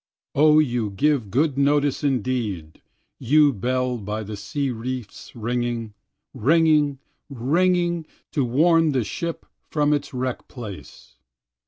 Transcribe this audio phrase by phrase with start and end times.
[0.33, 2.81] O you give good notice indeed,
[3.19, 5.93] you bell by the sea reefs ringing,
[6.33, 6.97] Ringing,
[7.29, 11.17] ringing, to warn the ship from its wreck place.